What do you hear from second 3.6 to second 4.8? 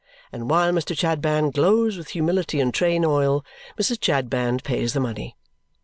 Mrs. Chadband